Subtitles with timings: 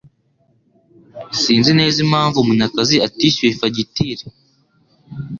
[1.41, 4.23] Sinzi neza impamvu Munyakazi atishyuye fagitire